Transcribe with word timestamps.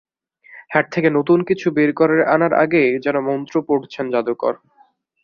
Hat 0.71 0.85
থেকে 0.91 1.09
নতুন 1.09 1.39
কিছু 1.43 1.67
বের 1.71 1.91
করে 1.93 2.17
আনার 2.25 2.53
আগে 2.63 2.83
যেন 3.05 3.15
মন্ত্র 3.27 3.55
পড়ছেন 3.67 4.05
জাদুকর। 4.13 4.53